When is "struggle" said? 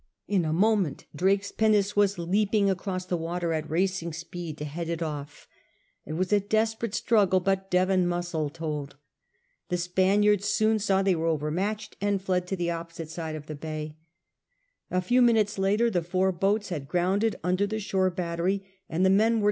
6.95-7.39